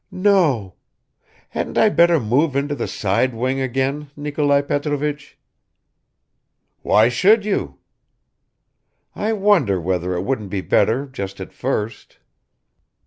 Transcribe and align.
"No. 0.09 0.73
Hadn't 1.49 1.77
I 1.77 1.89
better 1.89 2.19
move 2.19 2.55
into 2.55 2.73
the 2.73 2.87
side 2.87 3.35
wing 3.35 3.59
again, 3.61 4.09
Nikolai 4.15 4.61
Petrovich?" 4.61 5.37
"Why 6.81 7.07
should 7.07 7.45
you?" 7.45 7.77
"I 9.15 9.33
wonder 9.33 9.79
whether 9.79 10.15
it 10.15 10.23
wouldn't 10.23 10.49
be 10.49 10.61
better 10.61 11.05
just 11.05 11.39
at 11.39 11.53
first." 11.53 12.17